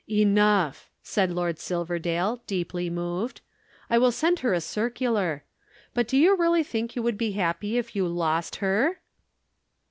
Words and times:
"Enough!" 0.09 0.89
said 1.03 1.29
Lord 1.29 1.59
Silverdale, 1.59 2.41
deeply 2.47 2.89
moved, 2.89 3.41
"I 3.87 3.99
will 3.99 4.11
send 4.11 4.39
her 4.39 4.51
a 4.51 4.59
circular. 4.59 5.43
But 5.93 6.07
do 6.07 6.17
you 6.17 6.35
really 6.35 6.63
think 6.63 6.95
you 6.95 7.03
would 7.03 7.19
be 7.19 7.33
happy 7.33 7.77
if 7.77 7.95
you 7.95 8.07
lost 8.07 8.55
her?" 8.55 9.01